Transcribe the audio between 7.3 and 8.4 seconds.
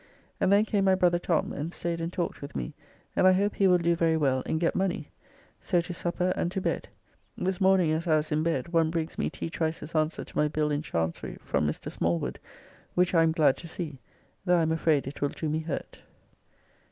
This morning as I was